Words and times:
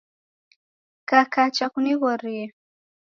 Kakacha 1.09 1.65
kunighorie 1.73 2.45